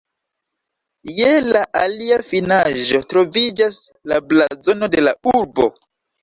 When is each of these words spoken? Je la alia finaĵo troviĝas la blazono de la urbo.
Je 1.17 1.27
la 1.55 1.61
alia 1.81 2.17
finaĵo 2.29 3.03
troviĝas 3.13 3.79
la 4.13 4.19
blazono 4.33 4.91
de 4.97 5.05
la 5.07 5.15
urbo. 5.35 5.71